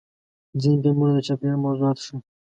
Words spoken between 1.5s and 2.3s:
موضوعات ښیي.